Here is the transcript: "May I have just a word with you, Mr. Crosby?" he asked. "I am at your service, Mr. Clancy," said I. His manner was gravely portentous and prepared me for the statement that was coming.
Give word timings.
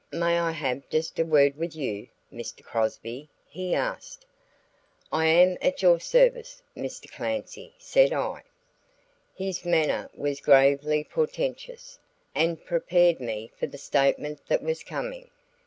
"May 0.11 0.39
I 0.39 0.49
have 0.49 0.89
just 0.89 1.19
a 1.19 1.23
word 1.23 1.55
with 1.57 1.75
you, 1.75 2.07
Mr. 2.33 2.63
Crosby?" 2.63 3.29
he 3.45 3.75
asked. 3.75 4.25
"I 5.11 5.27
am 5.27 5.59
at 5.61 5.83
your 5.83 5.99
service, 5.99 6.63
Mr. 6.75 7.07
Clancy," 7.11 7.75
said 7.77 8.11
I. 8.11 8.41
His 9.35 9.63
manner 9.63 10.09
was 10.15 10.41
gravely 10.41 11.03
portentous 11.03 11.99
and 12.33 12.65
prepared 12.65 13.19
me 13.19 13.51
for 13.59 13.67
the 13.67 13.77
statement 13.77 14.47
that 14.47 14.63
was 14.63 14.81
coming. 14.83 15.29